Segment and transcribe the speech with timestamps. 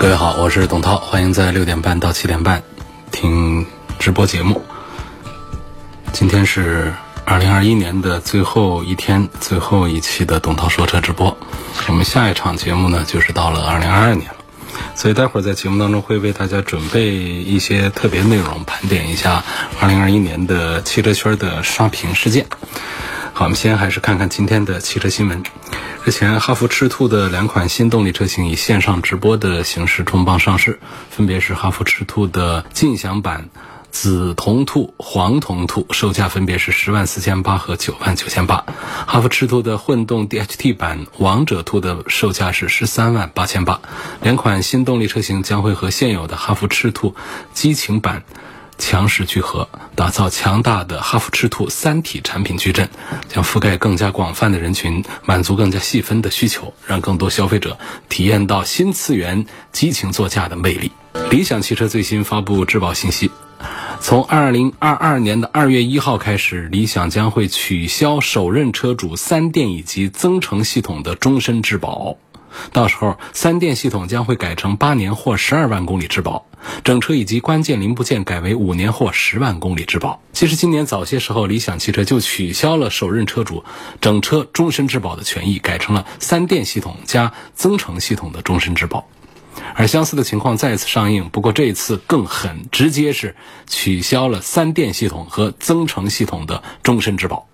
[0.00, 2.62] 各位好，我是董涛，欢迎在六点半到七点半
[3.12, 3.66] 听
[3.98, 4.64] 直播节目。
[6.10, 6.94] 今天是
[7.26, 11.36] 二零二一年的最后一天，最后一期的董涛说车直播。
[11.86, 14.36] 我们下一场节目呢，就是到了二零二二年了，
[14.94, 19.44] 所以待会儿在节目当中会为大家准备一些特别内容，盘点一下
[19.82, 22.46] 二零二一年的汽车圈的刷屏事件。
[23.40, 25.42] 我们先还是看看今天的汽车新闻。
[26.04, 33.48] 日前，哈弗赤兔的两款新动力车型以线上直播的形式重磅上市，分别是哈弗赤兔的劲享版
[33.90, 38.66] 紫铜兔、黄铜兔，售价分别是十万四千八和九万九千八；
[39.06, 43.80] 哈弗赤兔的混动 DHT 版王者兔的售价是十三万八千八。
[44.20, 47.14] 两款新动力车型将会和现有的哈弗赤兔
[47.54, 48.22] 激情版。
[48.80, 52.88] 强势聚合，打造强大的哈弗赤兔三体产品矩阵，
[53.28, 60.90] 将覆盖更加广泛的人群，满足更加细分的需求，让更多消费者体验到新次元激情座驾的魅力。
[61.30, 63.30] 理想汽车最新发布质保信息，
[64.00, 72.16] 从二零二二年的二月一号开始，理想将会取消首任车主三电以及增程系统的终身质保。
[72.72, 76.46] 到时候，三电系统将会改成八年或十二万公里质保，
[76.84, 80.20] 整车以及关键零部件改为五年或十万公里质保。
[80.32, 83.64] 其实今年早些时候，理想汽车就取消了首任车主
[84.00, 89.06] 整车终身质保的权益，改成了三电系统加增程系统的终身质保。
[89.74, 97.49] 而相似的情况再次上映，不过这一次更狠，直接是取消了三电系统和增程系统的终身质保。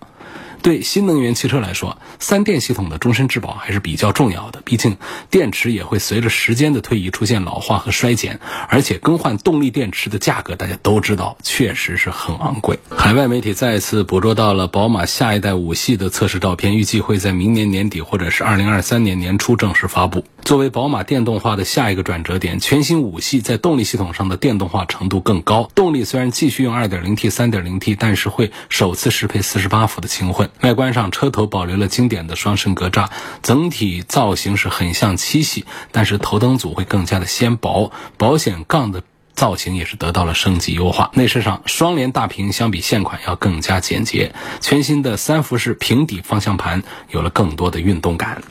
[0.61, 4.61] 对新能源汽车来说，三电系统的终身质保还是比较重要的。
[4.65, 4.97] 毕竟
[5.29, 12.77] 电池也会随着时间的推移出现老化和衰减，而且更换动力电池的价格大家都知道，确实是很昂贵。
[12.89, 20.25] 海外媒体再次捕捉到了宝马下一代五系的测试照片，预计会在明年年底或者是二零二三年年初正式发布。
[20.47, 25.69] 作为宝马电动化的下一个转折点，全新五系在动力系统上的电动化程度更高。
[25.75, 30.49] 动力虽然继续用二点零 T、三点零 T，但是会首次适配四十八伏的轻混。
[30.61, 33.09] 外观上，车头保留了经典的双肾格栅，
[33.41, 39.03] 整体造型是很像七系，但是头灯组会更加的纤薄，保险杠的
[39.33, 41.11] 造型也是得到了升级优化。
[41.13, 48.41] 内饰上，双联大屏相比现款要更加简洁，全新的三辐式平底方向盘有了更多的运动感。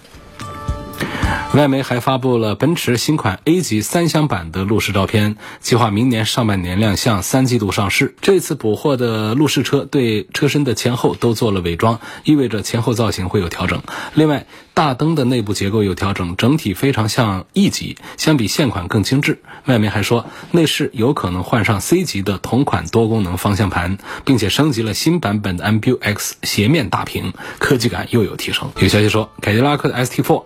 [1.54, 8.14] 外媒还发布了奔驰新款 A 级三厢版的路试照片，计划明年上半年亮相，三季度上市。
[8.20, 13.80] 这次补货的路试车对车身的前后都做了伪装，意味着前后造型会有调整。
[14.12, 19.38] 另外，大灯的内部结构有调整，整体非常像 E 级，相比现款更精致。
[19.64, 23.96] 外媒还说，内饰有可能换上 C 级的同款多功能方向盘，
[24.26, 28.70] 并且升级了新版本的 MBUX 斜面大屏，科技感又有提升。
[28.78, 30.42] 有消息说，凯迪拉克的 ST4。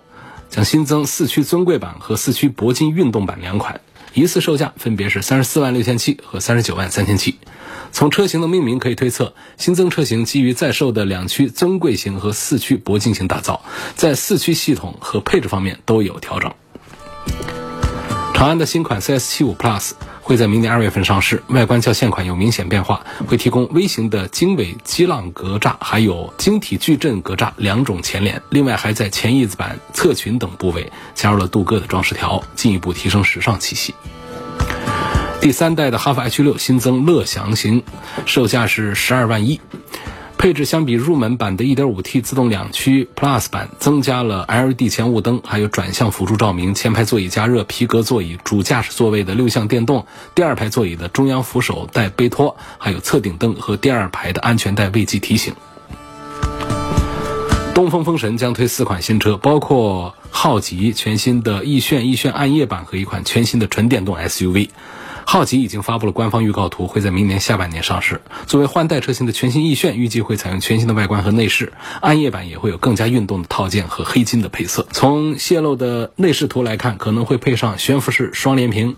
[0.51, 3.81] 将新增四驱尊贵版和四驱铂金运动版两款，
[4.13, 7.39] 一次售价分别是三十四万六千七和三十九万三千七。
[7.93, 13.63] 从车型的命名可以推测，新增车型基于在售的两驱尊贵型和四驱铂金型打造，
[13.95, 16.53] 在四驱系统和配置方面都有调整。
[18.35, 19.93] 长安的新款 CS75 Plus。
[20.31, 28.41] 会在明年二月份上市，外观较现款有明显变化，会提供微型的经纬激浪格栅，还有晶体矩阵格栅两种前脸。
[28.49, 33.93] 另外，还在前翼子板、侧裙等部位加入了镀铬的装饰条，进一步提升时尚气息。
[35.41, 37.83] 第三代的哈弗 H 六新增乐享型，
[38.25, 39.61] 售价是十二万一。
[40.41, 55.53] 配置相比入门版的 1.5T 自动两驱 Plus 版，增加了 LED 前雾灯，还有转向辅助照明、前排座椅加热、皮革座椅、主驾驶座位的六项电动、第二排座椅的中央扶手带杯托，还有侧顶灯和第二排的安全带未记提醒。
[57.75, 64.71] 东风风神将推四款新车，包括浩吉全新的奕炫、奕炫暗夜版和一款全新的纯电动 SUV。
[65.33, 68.21] 浩吉已经发布了官方预告图，会在明年下半年上市。
[68.49, 71.73] 作为换代车型的全新奕炫，预计会采用全新的外观和内饰。
[72.01, 74.89] 暗夜版也会有更加运动的套件和黑金的配色。
[74.91, 78.97] 从泄露的内饰图来看，可能会配上悬浮式双联屏，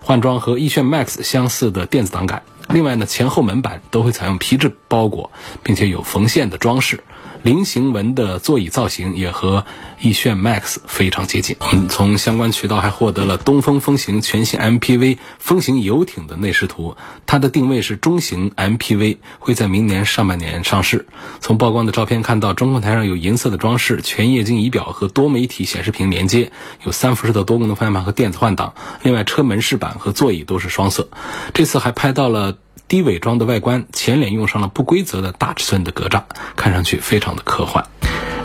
[0.00, 2.44] 换装和奕炫 Max 相似的电子挡杆。
[2.70, 5.32] 另外呢，前后门板都会采用皮质包裹，
[5.62, 7.04] 并且有缝线的装饰。
[7.44, 9.66] 菱形纹的座椅造型也和
[10.00, 11.56] 逸炫 Max 非常接近。
[11.60, 16.96] 我们从相关渠道还获得了东风风行全新 MPV 风行游艇的内饰图，
[17.26, 21.06] 它的定位是中型 MPV，会在明年上半年上市。
[21.40, 26.50] 从曝光的照片看到，中控台上有银色的装饰，全液晶仪表和多媒体显示屏连接，
[26.84, 28.72] 有三辐式的多功能方向盘和电子换挡。
[29.02, 31.10] 另外，车门饰板和座椅都是双色。
[31.52, 32.56] 这次还拍到了。
[32.86, 36.22] 低伪装的外观，前脸用上了不规则的大尺寸的格栅，
[36.54, 37.84] 看上去非常的科幻。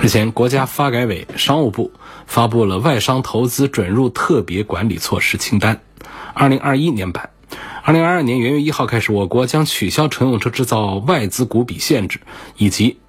[0.01, 1.91] 日前，国家发改委、商务部
[2.25, 5.81] 发布了外商投资准入特别管理措施清单，
[6.33, 7.30] 二零二一年版。
[7.83, 12.21] 二零二二年元月一号开始，我国将取消乘用车制造外资股比限制，
[12.56, 13.00] 以及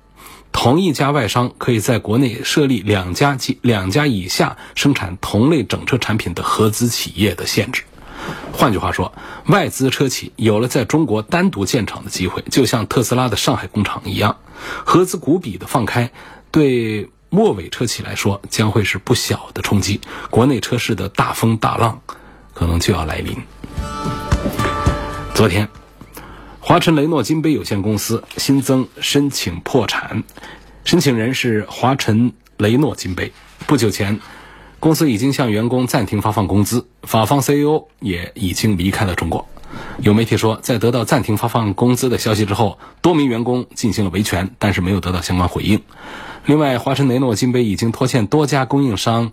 [0.52, 7.82] 同一家外商可以在国内设立两家及两家以下生产同类整车产品的合资企业的限制。
[8.52, 9.12] 换句话说，
[9.46, 14.36] 外资车企有了在中国单独建厂的机会，就像特斯拉的上海工厂一样。
[14.84, 16.10] 合资股比的放开，
[16.50, 20.00] 对末尾车企来说将会是不小的冲击。
[20.30, 22.00] 国内车市的大风大浪
[22.52, 23.36] 可能就要来临。
[25.34, 25.68] 昨天，
[26.60, 30.22] 华晨雷诺金杯有限公司新增申请破产，
[30.84, 33.32] 申请人是华晨雷诺金杯。
[33.66, 34.20] 不久前。
[34.80, 39.46] 公司已经向员工暂停发放工资，法方 CEO 也已经离开了中国。
[40.00, 45.82] 有媒体说，在得到暂停发放工资的消息之后，多名员工进行了维权，但是没有得到相关回应。
[46.46, 49.30] 另外，华晨雷诺金杯已经拖欠多家供应商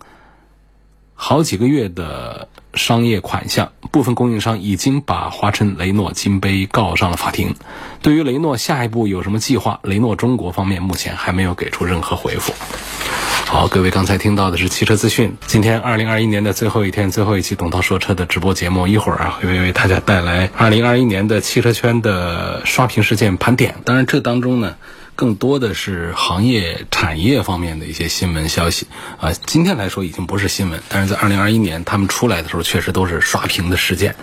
[1.14, 7.54] 好几个月的商业款项，部分供应商已经把华晨雷诺金杯告上了法庭。
[8.02, 12.52] 对于雷诺下一步有什么计划，雷诺中国方面目前还没有给出任何回复。
[13.48, 15.34] 好，各位刚才听到的是汽车资讯。
[15.46, 23.76] 今天二零二一年的最后一天，最后一期董涛说车的直播节目，一会儿啊会为大家带来二零二一年的汽车圈的刷屏事件盘点。
[23.86, 24.76] 当然，这当中呢，
[25.14, 28.86] 更多的是行业产业方面的一些新闻消息
[29.18, 29.32] 啊。
[29.32, 34.14] 今天来说已经不是新闻，但是在二零二一年他们出来的时候，确实都是刷屏的事件，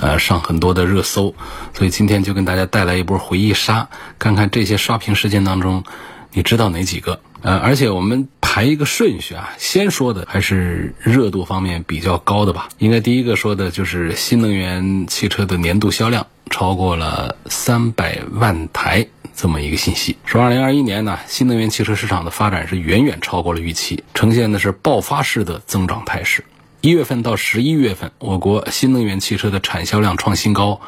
[0.00, 1.32] 呃，上很多的热搜。
[1.74, 3.88] 所以今天就跟大家带来一波回忆杀，
[4.18, 5.84] 看看这些刷屏事件当中，
[6.32, 7.20] 你知道哪几个？
[7.40, 12.68] 呃，而且我们排一个顺序啊，先说的还是热度方面比较高的吧。
[12.78, 20.16] 应该第一个说的就是新能源汽车的年度销量超过了三百万台这么一个信息。
[20.24, 26.44] 说二零二一年呢，新能源汽车市场的发展是远远超过了预期，呈现的是爆发式的增长态势。
[26.80, 30.80] 一月份到十一月份，我国新能源汽车的产销量创新高。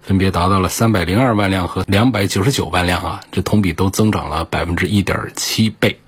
[0.00, 6.00] 分别达到了三百零二万辆和两百九十九万辆啊，这同比都增长了百分之一点七倍，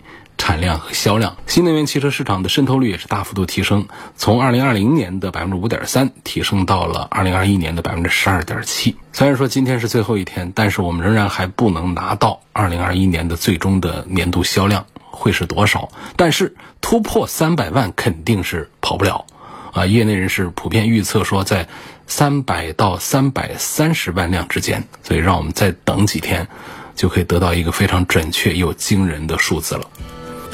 [0.43, 1.37] 产量和销量。
[1.47, 3.87] 新能源汽车市场的渗透率也是大幅度提升，
[4.17, 8.97] 从二零二零年的百分之五点三提升到了二零二一年的百分之十二点七。
[9.13, 19.25] 虽然说今天是最后一天，但是我们仍然还不能拿到二零二一年的最终的年度销量会是多少，但是突破三百万肯定是跑不了。
[19.73, 21.69] 啊，业内人士普遍预测说，在
[22.09, 26.49] 三百到三百三十万辆之间，所以让我们再等几天，
[26.97, 29.87] 就可以得到一个非常准确又惊人的数字了。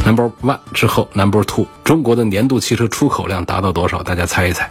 [0.08, 4.02] Number one 之后，Number two，中国的年度汽车出口量达到多少？
[4.02, 4.70] 大家猜一猜。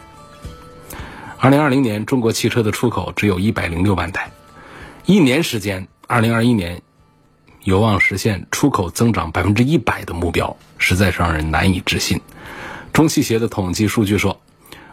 [1.37, 4.31] 二零二零年，中国汽车的出口只有一百零六万台，
[5.05, 6.81] 一年时间，二零二一年
[7.63, 12.19] 有望实现出口增长百分之一百的目标，实在是让人难以置信。
[12.91, 14.41] 中汽协的统计数据说，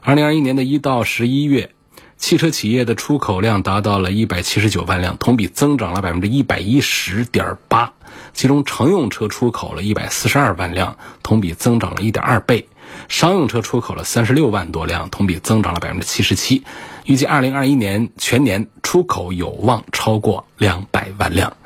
[0.02, 1.70] 二零二一年的一到十一月，
[2.18, 7.94] 汽车企业的出口量达到了一百七十九万辆，同比增长了百分之一百一十点八。
[8.34, 12.66] 其中乘用车出口了一百四十二万辆，同比增长了一点二倍；
[13.08, 16.64] 商用车出口了三十六万多辆，同比增长了百分之七十七。
[17.04, 21.56] 预计二零二一年全年出口有望超过两百万辆。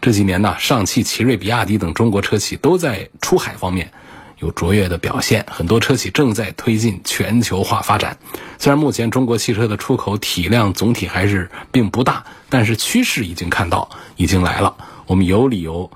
[0.00, 3.92] 这几年呢，上汽、奇瑞、比亚迪等中国车企都在出海方面。
[4.38, 8.16] 有卓越的表现，很多车企正在推进全球化发展。
[8.58, 14.74] 虽然目前中国汽车的出口体量总体还是并不大，但是趋势已经看到，已经来了。
[15.10, 15.90] 我们有理由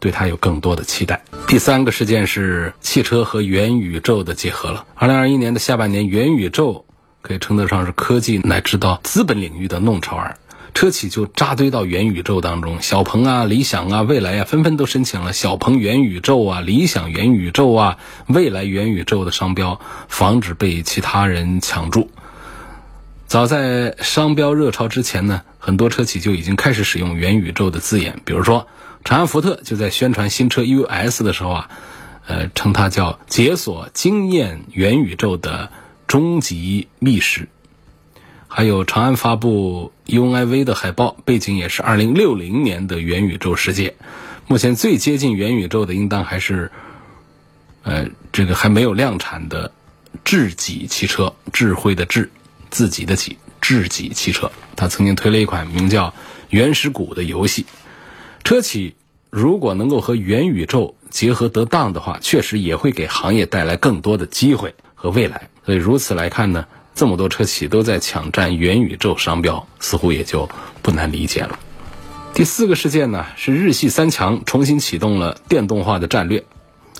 [0.00, 1.22] 对它有更多的期待。
[1.46, 4.86] 第三个事件是汽车和元宇宙的结合了。
[4.94, 6.86] 二零二一年的下半年，元宇宙
[7.20, 10.38] 可以称得上是科技乃至到资本领域的弄潮儿。
[10.72, 19.78] 车企就扎堆到元宇宙当中，小鹏啊、理想啊、蔚来啊，纷纷都申请了小鹏元宇宙啊、理想元宇宙啊、蔚来元宇宙的商标，
[20.08, 22.10] 防止被其他人抢注。
[23.34, 28.68] 早在商标热潮之前呢，很多车企就已经开始使用元宇宙的字眼，比如说
[29.02, 31.68] 长安福特就在宣传新车 US 的时候啊，
[32.28, 35.72] 呃，称它叫解锁惊艳元宇宙的
[36.06, 37.48] 终极密室。
[38.46, 43.96] 还有长安发布 UNI-V 的海报，背景也是2060年的元宇宙世界。
[44.46, 46.70] 目前最接近元宇宙的，应当还是，
[47.82, 49.72] 呃，这个还没有量产的
[50.22, 52.30] 智己汽车，智慧的智，
[52.74, 54.50] 自己的己，智己汽车。
[54.74, 56.08] 它曾经推了一款名叫
[56.50, 57.66] 《原始谷》的游戏。
[58.42, 58.96] 车企
[59.30, 65.48] 如果能够和元宇宙结合得当的话，确实也会给行业带来更多的机会和未来。
[65.64, 66.66] 所以如此来看呢，
[66.96, 70.50] 这么多车企都在抢占元宇宙商标，似乎也就
[70.82, 71.56] 不难理解了。
[72.34, 76.44] 第四个事件呢，是日系三强重新启动了电动化的战略。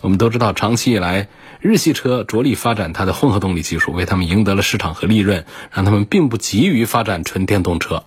[0.04, 1.28] 我们都知道，长期以来，
[1.62, 8.04] 日系车着力发展它的混合动力技术，为他们赢得了市场和利润，让他们并不急于发展纯电动车。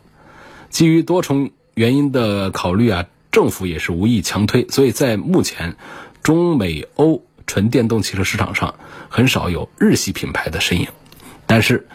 [0.70, 5.76] 基于多重原因的考虑啊，政府也是无意强推，所以在目前
[6.22, 8.76] 中美欧纯电动汽车市场上，
[9.10, 10.90] 很少有日系品牌的身影。
[11.48, 11.88] 但是，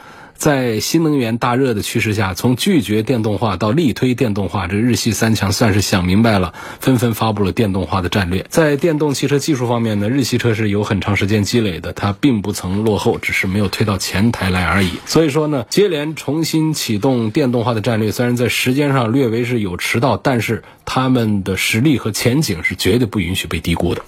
[0.42, 8.44] 在新能源大热的趋势下，从拒绝电动化到力推电动化，这日系三强算是想明白了，纷纷发布了电动化的战略。
[8.48, 14.90] 在电动汽车技术方面呢，日系车是有很长时间积累的，它并不曾落后，只是没有推到前台来而已。
[15.06, 24.02] 所以说呢，接连重新启动电动化的战略，虽然在时间上略微是有迟到，但是他们的实力和前景是绝对不允许被低估的。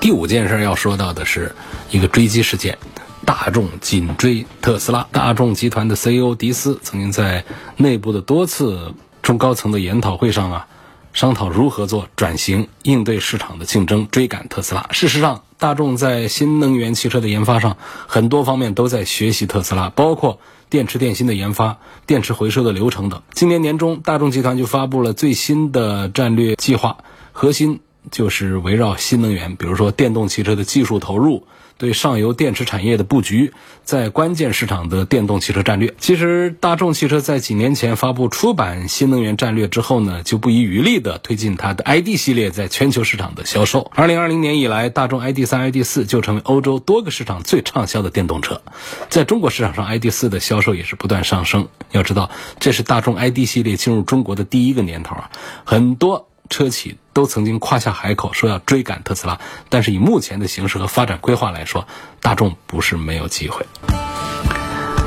[0.00, 1.54] 第五件事要说到的是
[1.92, 2.76] 一个追击事件。
[3.24, 7.44] 大众紧追特斯拉，大众集团的 CEO 迪斯曾经在
[7.76, 10.66] 内部的多次中高层的研讨会上啊，
[11.12, 14.88] 商讨如何做转型，应对市场的竞争，追赶特斯拉。
[14.92, 23.22] 事实上，大众在新能源汽车的研发上，很多方面都在学习特斯拉，包括电池电芯的研发、电池回收的流程等。
[23.32, 26.98] 今年年中，大众集团就发布了最新的战略计划，
[27.32, 31.46] 核心就是围绕新能源，比如说电动汽车的技术投入。
[31.78, 33.54] 对上游电池产业的布局，
[33.84, 35.94] 在关键市场的电动汽车战略。
[35.98, 43.90] 其实，大众汽车在几年前发布出版新能源战略之后呢，就不遗余力地推进它的 ID 系列在全球市场的销售。
[43.94, 48.60] 二零二零年以来，大众 ID 三、ID 四就成为欧洲多个市场最畅销的电动车。
[49.08, 51.68] 在中国市场上，ID 四的销售也是不断上升。
[51.92, 55.30] 要知道，这是大众 ID 系列进入中国的第一个年头啊，
[55.64, 56.27] 很多。
[56.48, 59.38] 车企都曾经夸下海口说要追赶特斯拉，
[59.68, 61.86] 但是以目前的形势和发展规划来说，
[62.20, 63.66] 大众不是没有机会。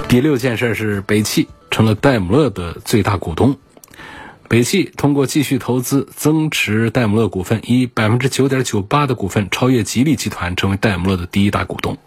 [0.08, 3.58] 第六件事是北汽成了戴姆勒的最大股东。
[4.51, 11.98] 北汽通过继续投资增持戴姆勒股份，以百分之九点九八的股份超越吉利集团，成为戴姆勒的第一大股东。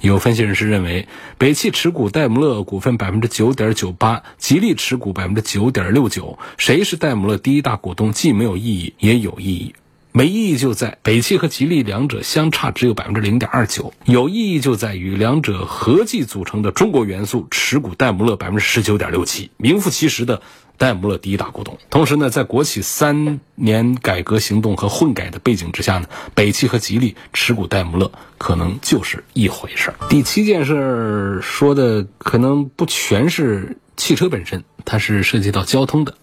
[0.00, 9.74] 有分析人士认为，北汽持股戴姆勒股份百分之九点九八，吉利持股百分之九点六九，谁是戴姆勒第一大股东，既没有意义，也有意义。
[10.12, 20.40] 没意义就在北汽和吉利两者相差只有百分之零点二九，有意义就在于两者合计组成的中国元素持股戴姆勒百分之十九点六七，名副其实的。
[20.80, 29.96] 戴姆勒第一大股东，同时呢，在国企三年改革行动和混改的背景之下呢，北汽和吉利持股戴姆勒可能就是一回事儿。
[30.08, 36.14] 第七件事说的可能不全是汽车本身，它是涉及到交通的。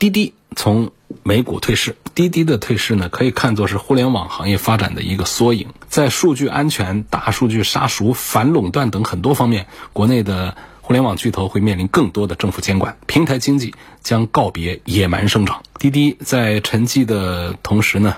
[0.00, 0.90] 滴滴从
[1.22, 5.68] 美股退市，滴滴的退市呢，可以看作是互联网行业发展的一个缩影。
[5.88, 10.56] 在数据安全、大数据杀熟、反垄断等很多方面，国内的。
[10.90, 15.62] 互联网巨头会面临更多的政府监管，平台经济将告别野蛮生长。
[15.78, 18.16] 滴滴在沉寂的同时呢，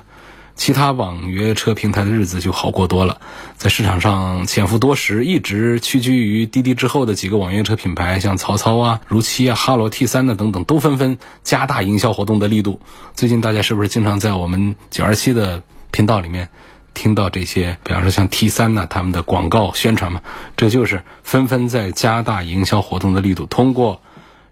[0.56, 3.20] 其他网约车平台的日子就好过多了。
[3.58, 12.80] 在市场上潜伏多时，一直屈居于滴滴之后的几个网约车品牌，像曹操啊、如期啊、哈罗 T 三的等等，都纷纷加大营销活动的力度。
[13.14, 16.48] 最近大家是不是经常在我们九二七的频道里面？
[16.94, 20.20] 听到这些，比方说像 T 三呢，他们的广告宣传嘛，
[20.56, 24.00] 这就是纷纷在加大营销活动的力度，通过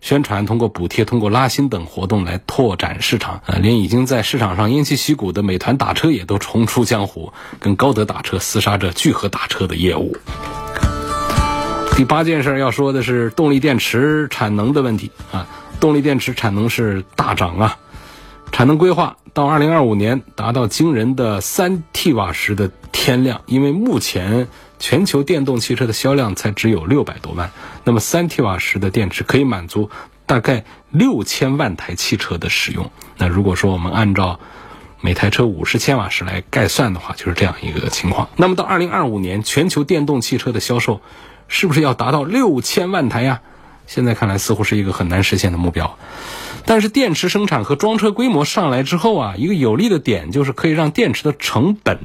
[0.00, 3.42] 宣传、通过补贴、通过拉新等活动来拓展市场。
[3.46, 10.16] 呃，连已经在市场上偃旗息鼓的美团打车也都重出江湖，跟高德打车厮杀着聚合打车的业务。
[11.96, 15.46] 第八件事要说的是动力电池产能的问题啊，
[15.80, 17.76] 动力电池产能是大涨啊。
[18.52, 27.50] 产能规划到二零二五年达到惊人的三 T 瓦时的天量，因为目前全球电动汽车的销量才只有六百多万，
[27.84, 29.88] 那么三 T 瓦时的电池可以满足
[30.26, 32.90] 大概六千万台汽车的使用。
[33.16, 34.40] 那如果说我们按照
[35.00, 38.28] 每台车五十千瓦时来概算的话，就是这样一个情况。
[38.36, 41.00] 那么到二零二五年，全球电动汽车的销售
[41.48, 43.40] 是不是要达到六千万台呀？
[43.92, 45.98] 现在看来似乎是一个很难实现的目标。
[46.64, 51.98] 但是电池生产和装车规模上来之后啊，一个有利的点就是可以让电池的成本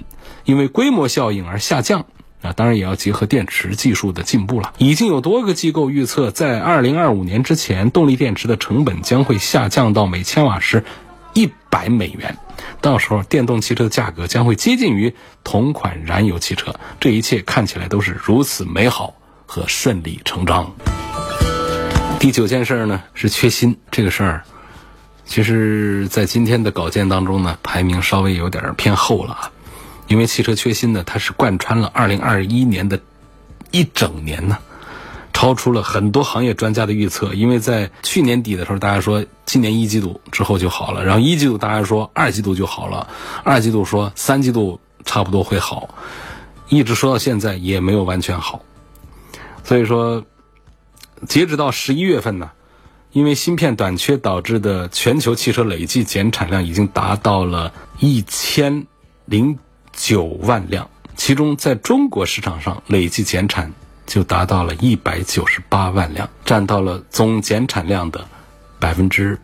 [0.46, 2.08] 因为规模效应而下降
[2.42, 2.54] 啊。
[2.54, 4.74] 当然也要结合电池技术的进步了。
[4.80, 10.84] 已经有多个机构预测，在二零二五年之前，动力电池的成本将会下降到每千瓦时
[11.34, 12.36] 一百美元。
[12.82, 15.13] 到时候，电动汽车的价格将会接近于
[15.44, 16.74] 同款燃油汽车。
[17.00, 19.13] 这一切看起来都是如此美好
[19.46, 20.74] 和顺理成章。
[22.25, 24.44] 第九件事呢是缺芯这个事儿，
[25.25, 29.51] 其实，在今天的稿件当中呢，排名稍微有点偏后了啊。
[30.08, 33.00] 因为汽车缺芯呢，它是贯穿了二零二一年的
[33.70, 34.58] 一整年呢。
[35.34, 43.08] 超出了很多行业专家的预测，因为在去年底的时候，大家说今年一季度之后就好了，然后一季度大家说二季度就好了，
[43.44, 45.89] 二季度说三季度差不多会好，
[46.70, 48.63] 一直说到现在也没有完全好。
[49.63, 50.24] 所以说，
[51.25, 52.51] 截止到十一月份呢，
[53.12, 58.86] 因为芯片短缺导致的全球汽车累计减产量已经达到了一千
[59.25, 59.58] 零
[59.91, 63.74] 九万辆，其中在中国市场上累计减产。
[64.08, 68.24] 就达到了一百九十八万辆，占到了总减产量的
[68.79, 69.39] 百分之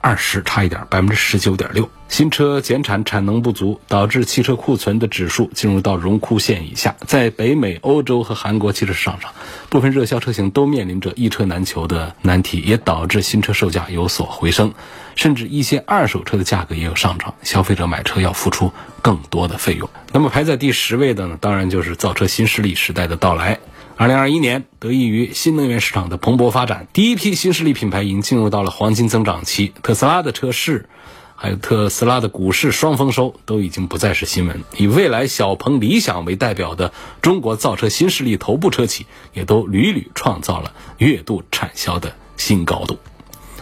[0.00, 1.88] 二十，差一点百分之十九点六。
[2.08, 6.94] 新车减产产能不足，导致汽车库存的指数进入到荣枯线以下。
[7.04, 9.32] 在北美、欧洲和韩国汽车市场上，
[9.68, 14.72] 部分热销车型都面临着一车难求的难题，也导致新车售价有所回升，
[15.16, 17.34] 甚至一些二手车的价格也有上涨。
[17.42, 18.72] 消费者买车要付出
[19.02, 19.90] 更多的费用。
[20.12, 23.58] 那么排在第十位的呢，当然就是造车新势力时代的到来。
[23.98, 29.72] 二零二一年，得益于新能源市场的蓬勃发展，第一批新势力品牌已经进入到了黄金增长期。
[29.82, 30.86] 特斯拉的车市，
[31.34, 34.62] 还有特斯拉的股市双丰收，都已经不再是新闻。
[34.76, 42.98] 以蔚来、小鹏、理想为代表的中国造车新势力头部车企，也都屡屡创造了月度产销的新高度。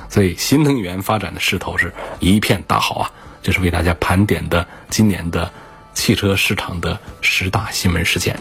[0.08, 3.12] 所以，新能源发展的势头是一片大好啊！
[3.40, 5.52] 这是为大家盘点的今年的
[5.94, 8.36] 汽车市场的十大新闻事件。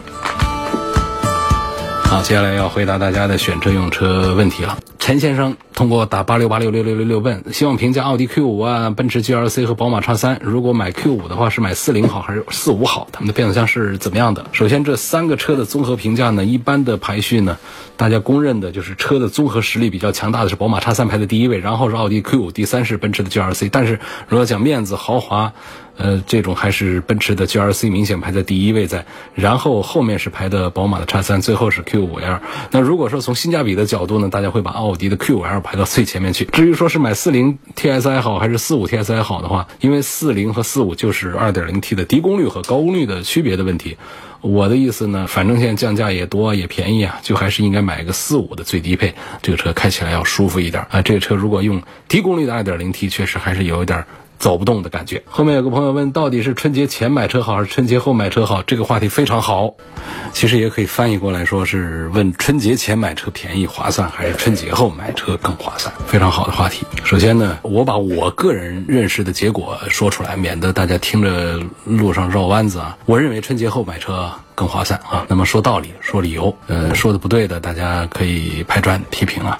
[2.14, 4.78] 好，接下来要回答大家的选车用车问题了。
[5.00, 10.38] 陈先生通过打八六八六六六六六问，希望评价奥迪 Q 五啊、奔驰 GLC 和宝马叉三。
[10.40, 13.08] 如果买 Q 五的话，是买四零好还是四五好？
[13.10, 14.46] 他们的变速箱是怎么样的？
[14.52, 17.58] 首先，这三个车的综合评价呢，一般的排序呢，
[17.96, 23.70] 大家公认的就是车的综合实力比较强大的是宝马叉三排在第一位，然后是奥迪 Q 五，第三是奔驰的 GLC。
[23.72, 25.52] 但是如果讲面子豪华，
[25.96, 32.40] 呃，这种还是奔驰的 GLC 明显排在第一位在，然后后面是排的宝马的叉三，最后是 Q5L。
[32.72, 36.44] 那如果说从性价比的角度呢，大家会把奥迪的 Q5L 排到最前面去。
[36.46, 43.96] 至于说是买四零 TSI 好还是四五 TSI 好的话，因为四零和四五就是二点零 T 的低功率和高功率的区别的问题。
[44.40, 51.00] 我的意思呢，反正现在降价也多也便宜啊，就还是应该买个四五的最低配，这个车开起来要舒服一点啊。
[51.00, 54.04] 这个车如果用低功率的二点零 T，确实还是有一点。
[54.38, 55.22] 走不动的感觉。
[55.26, 58.62] 后面有个朋友问，到底是春节前买车好还是春节后买车好？
[58.62, 59.74] 这个话题非常好，
[60.32, 65.94] 其实也可以翻译过来说是问春节前买车便宜划算，还是春节后买车更划算？
[66.06, 66.86] 非常好的话题。
[67.04, 72.96] 首先呢，我把我个人认识的结果说出来，免得大家听着路上绕弯子啊。
[73.06, 75.24] 我认为春节后买车更划算啊。
[75.28, 79.58] 那么说道理，说理由，呃，说的不对的，大家可以拍砖批评啊。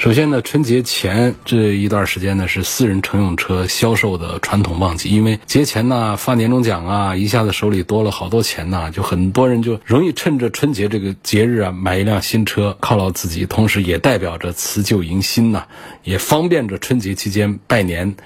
[0.00, 15.66] 首先呢，春节前这一段时间呢是私人乘用车销售的传统旺季，因为节前呢发年终奖啊，一下子手里多了好多钱呐，就很多人就容易趁着春节这个节日啊买一辆新车犒劳自己，同时也代表着辞旧迎新呐，
[16.02, 18.16] 也方便着春节期间拜年、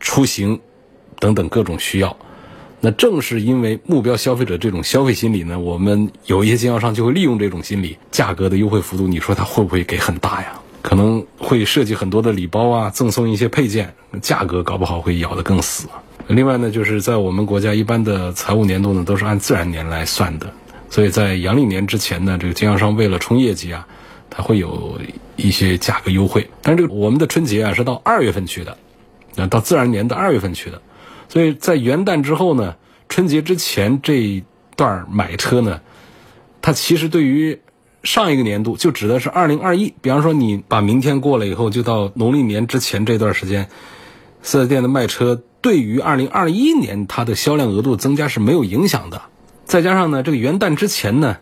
[0.00, 0.60] 出行
[1.18, 2.16] 等等各种需要。
[2.80, 10.55] 那正是因为目标消费者这种消费心理呢，我们有一些经销商就会利用这种心理，价格的优惠幅度，你说他会不会给很大呀？
[10.86, 15.88] 可能会设计很多的礼包啊，赠送一些配件，价格搞不好会咬得更死。
[16.28, 20.48] 另外呢，就是在我们国家一般的财务年度呢，都是按自然年来算的，
[20.88, 23.84] 所以在阳历年之前呢，这个经销商为了冲业绩啊，
[24.30, 25.00] 它会有
[25.34, 26.48] 一些价格优惠。
[26.62, 28.78] 但是这个我们的春节啊是到二月份去的，
[29.34, 30.80] 那到自然年的二月份去的，
[31.28, 32.76] 所以在元旦之后呢，
[33.08, 34.44] 春节之前这一
[34.76, 35.80] 段买车呢，
[36.62, 37.60] 它其实对于。
[38.06, 43.68] 上一个年度就指的是二零二一，比方说你把明天过了以后，就到农历年之前这段时间，
[44.40, 49.20] 四 S 店的卖车对于二零二一年它的销量额度增加是没有影响的。
[49.64, 51.38] 再加上呢，这个元旦之前呢，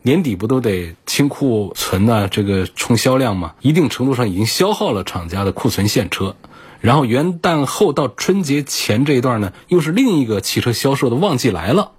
[0.00, 2.28] 年底不都得清库存呢？
[2.28, 6.34] 这个冲销量嘛，一定程度上已经消耗了厂家的库存现车。
[6.80, 11.92] 然后元旦后到春节前这一段呢，又是另一个汽车销售的旺季来了。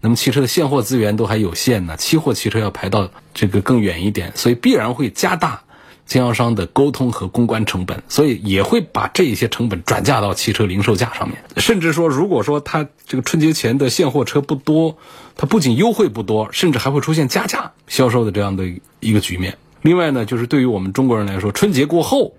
[0.00, 5.62] 那么汽车的现货资源都还有限呢，期货汽车要排到这个更远一点，所以必然会加大
[6.04, 11.38] 经销商的沟通和公关成本，所以也会把这一些成本转嫁到汽车零售价上面。
[11.56, 14.98] 甚至说，如果说它这个春节前的现货车不多，
[15.34, 18.64] 它不仅优惠不多，甚至还会出现加价销售的这样的
[19.00, 19.58] 一个局面。
[19.82, 22.34] 另外呢，就是对于我们中国人来说，春节过后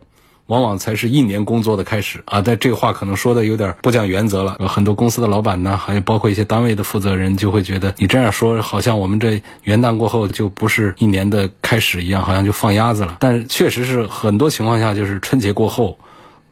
[0.48, 2.42] 往往才是一年工作的开始啊。
[2.42, 4.58] 但这个话可能说的有点不讲原则了。
[4.60, 13.18] 有很多公司的老板呢，还有包括一些单位的负责人，就会觉得你这样说，好像我们这元旦过后就不是一年的开始一样，好像就放鸭子了。
[13.20, 15.98] 但确实是很多情况下，就是春节过后。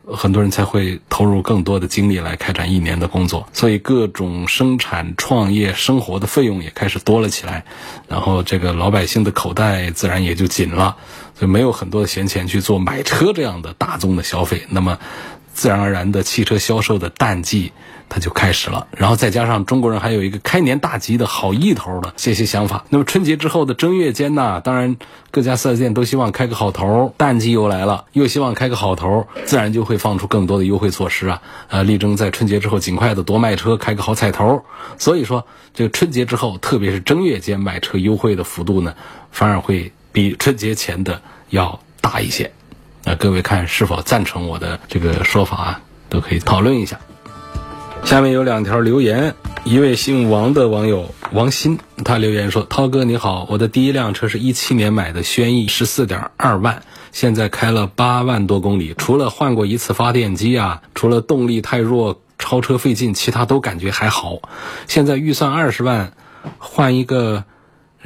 [0.08, 7.66] 很多人才会投入更多的精力来开展一年的工作，所以各种生产、创业、生活的费用也开始多了起来，
[8.08, 10.96] 然后这个老百姓的口袋自然也就紧了，
[11.36, 14.98] 所以没有很多的闲钱去做买车这样的大宗的消费，那么
[15.54, 17.72] 自然而然的汽车销售的淡季。
[18.08, 22.86] 它就开始了，然后再加上中国人还有一个开年大吉的好意头的这些想法。
[22.90, 24.96] 那么春节之后的正月间呢，当然
[25.32, 34.64] 各家四 S 店都希望开个好头，淡季又来了，又希望开个好头，自然就会放出更多的优惠措施啊，呃，力争在春节之后尽快的多卖车，开个好彩头。
[35.00, 38.94] 所以说，这个春节之后，特别是正月间买车优惠的幅度呢，
[39.32, 42.54] 反而会比春节前的要大一些。
[43.04, 45.82] 那各位看是否赞成我的这个说法啊？
[46.08, 47.02] 都可以讨论一下。
[48.06, 64.40] 下面有两条留言，一位姓王的网友王鑫，他留言说：“涛哥你好，我的第一辆车是一七年买的轩逸，十四点二万，现在开了八万多公里，除了换过一次发电机啊，除了动力太弱，超车费劲，其他都感觉还好。
[64.88, 66.14] 现在预算二十万，
[66.60, 67.44] 换一个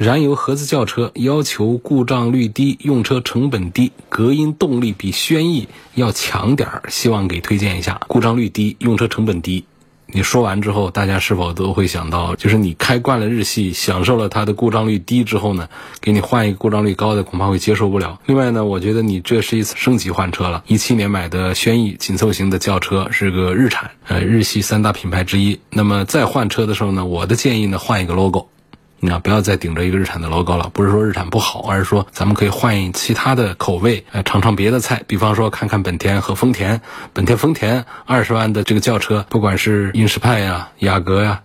[0.00, 8.00] 燃油合资轿车，要求故障率低，用车成本低，隔音动力比轩逸要强点儿，希望给推荐一下。
[8.08, 9.66] 故障率低，用车成本低。”
[10.08, 15.68] 你说完之后，大家是否都会想到，就是你开惯了日系，享受了它的故障率低之后呢，
[16.00, 18.18] 给你换一个故障率高的，恐怕会接受不了。
[18.24, 20.64] 另外呢，我觉得你这是一次升级换车了。
[20.66, 25.60] 一七年买的轩逸紧凑型的轿车是个日产，呃，日系三大品牌之一。
[25.68, 28.48] 那么再换车的时候呢，我的建议呢，换一个 logo。
[29.00, 30.70] 你不要再顶着一个日产的 logo 了。
[30.72, 35.02] 不是说日产不好，而是说咱们可以换一其他的口味，呃，尝尝别的菜。
[35.06, 36.80] 比方说，看看本田和丰田。
[37.12, 41.40] 本田、丰田二十万的这个轿车，不管是英仕派呀、雅阁呀，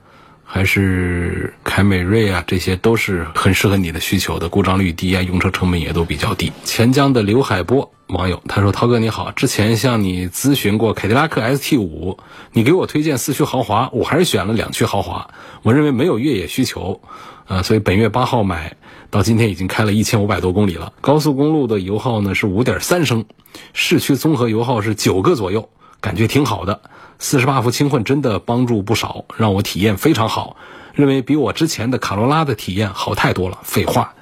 [0.47, 6.51] 还是凯美瑞啊，这些都是很适合你的需求的，故障率低啊，用车成本也都比较低。
[6.63, 12.17] 钱江的刘海波网友他说：“涛哥你好，之前向你咨询过凯迪拉克 ST 五，
[12.53, 15.27] 你给我推荐四驱豪华，我还是选了两驱豪华。
[15.63, 17.01] 我认为没有越野需求。”
[17.47, 18.75] 啊，所以本月八号买
[19.12, 20.93] 到今天已经开了一千五百多公里了。
[20.99, 23.25] 高速公路的油耗呢是五点三升，
[23.73, 25.69] 市区综合油耗是九个左右，
[26.01, 26.81] 感觉挺好的。
[27.17, 30.58] 四十八伏轻混真的帮助不少，让我体验非常好，
[30.93, 33.60] 认为比我之前的卡罗拉的体验好太多了。
[33.63, 34.13] 废话，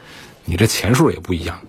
[0.46, 1.60] 你这钱数也不一样。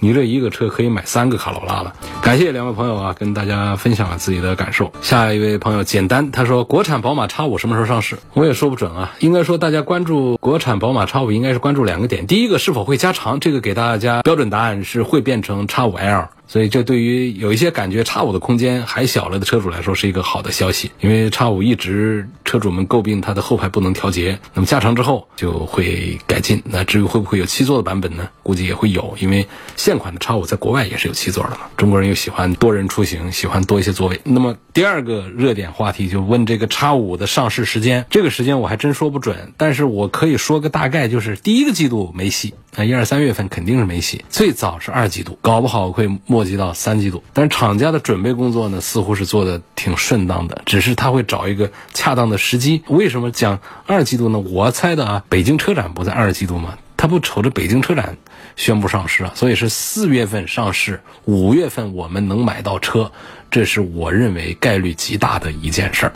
[0.00, 1.94] 你这一个车可以买三个卡罗拉了。
[2.20, 4.92] 感谢两位朋友啊，跟大家分享了自己的感受。
[5.00, 8.18] 下一位朋友简单，他说国产宝马叉五什么时候上市？
[8.34, 9.14] 我也说不准啊。
[9.20, 12.26] 应该说大家关注国产宝马叉五，应该是关注两个点。
[12.26, 16.28] 第一个是否会加长，这个给大家标准答案是会变成叉五 L。
[16.46, 20.90] 所以，这对于有一些感觉叉五的空间还小了的车主来说，是一个好的消息。
[21.00, 26.62] 因为叉五一直车主们诟病它的后排不能调节，那么加长之后就会改进。
[26.64, 28.28] 那至于会不会有七座的版本呢？
[28.42, 31.60] 估计也会有，因为现款的叉五在国外也是有七座的嘛。
[31.76, 34.20] 中国人又喜欢多人出行，喜欢多一些座位。
[34.24, 42.54] 那么第二个热点话题就问这个叉五的上市时间，这个时间我还真说不准，但是我可以说个大概，就是第一个季度没戏。
[42.76, 47.22] 那一二三月份肯定是没戏，最早是二季度，搞不好会墨迹到三季度。
[47.32, 52.82] 但是厂家的准备工作呢，似乎是做的挺顺当的，只是他会找一个恰当的时机。
[52.88, 54.40] 为什么讲二季度呢？
[54.40, 56.76] 我猜的啊，北京车展不在二季度吗？
[56.96, 58.16] 他不瞅着北京车展
[58.56, 63.12] 宣布上市啊，所以是四月份上市，五月份我们能买到车，
[63.50, 66.12] 这是我认为概率极大的一件事儿。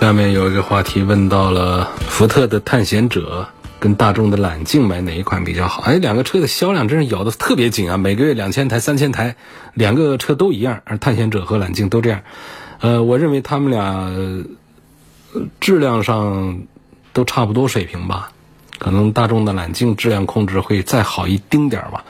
[0.00, 3.48] 下面有一个话题问到了福特的探险者。
[3.78, 5.82] 跟大众的揽境买哪一款比较好？
[5.82, 7.98] 哎，两个车的销量真是咬得特别紧啊！
[7.98, 9.36] 每个月两千台、三千台，
[9.74, 12.22] 两个车都一样，而探险者和揽境都这样。
[12.80, 14.46] 呃，我认为他们俩
[15.60, 16.62] 质量上
[17.12, 18.32] 都差不多水平吧。
[18.78, 22.04] 可能大众的揽境质量控制会再好一丁点儿吧。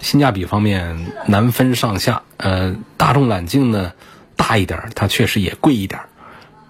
[0.00, 2.22] 性价比方面难分上下。
[2.36, 3.92] 呃，大众揽境呢
[4.36, 6.00] 大一点，它确实也贵一点。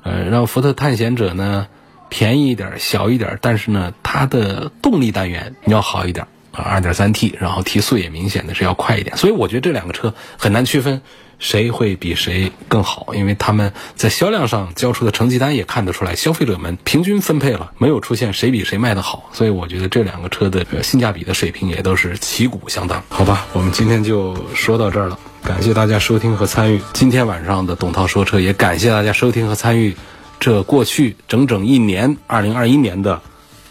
[0.03, 1.67] 呃，让福特探险者呢。
[2.09, 11.03] 便宜一点，小一点，但是呢，它的动力单元要好一点啊，二点三 T，然后提速也明显的是要快一点，所以我觉得这两个车很难区分
[11.41, 23.03] 谁会比谁更好，因为他们在销量上交出的成绩单也看得出来，消费者们平均分配了，没有出现谁比谁卖的好，所以我觉得这两个车的性价比的水平也都是旗鼓相当。
[23.09, 29.97] 好吧，我们今天就说到这儿了，感谢大家收听和参与今天晚上的董涛说车，也感谢大家收听和参与。
[30.45, 33.19] 这过去整整一年，二零二一年的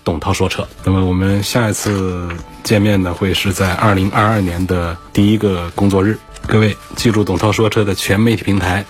[0.04, 0.68] 董涛说车。
[0.84, 2.28] 那么我们下一次
[2.64, 6.18] 见面呢，会是在二零二二年的第一个工作日。
[6.48, 8.84] 各位记住董涛说车的全媒体平台，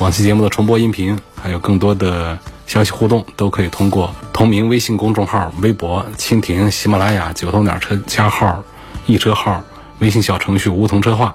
[0.00, 8.60] 往期节目的重播音频，还有更多的消息互动，都可以通过同名微信公众号、微博、蜻蜓、喜马拉雅、九头鸟车加号、
[9.06, 9.62] 易车号、
[10.00, 11.32] 微信小程序梧桐车话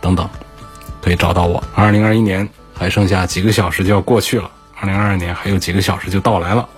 [0.00, 0.30] 等等，
[1.00, 1.60] 可以找到我。
[1.74, 4.48] 二零二一年还剩下几个小时就要过去了，
[4.82, 6.68] 二零二二年还有几个小时就到来了。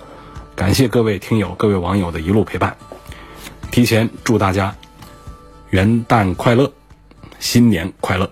[0.55, 2.77] 感谢各位听友、各位网友的一路陪伴，
[3.71, 4.73] 提前祝大家
[5.71, 6.71] 元旦快乐！
[7.39, 8.29] 新年快乐！